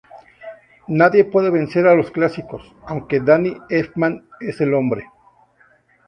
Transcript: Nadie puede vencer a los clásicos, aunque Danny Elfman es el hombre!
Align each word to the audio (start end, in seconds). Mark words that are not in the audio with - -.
Nadie 0.87 1.25
puede 1.25 1.51
vencer 1.51 1.85
a 1.85 1.93
los 1.93 2.09
clásicos, 2.09 2.73
aunque 2.87 3.19
Danny 3.19 3.55
Elfman 3.69 4.27
es 4.39 4.59
el 4.59 4.73
hombre! 4.73 5.05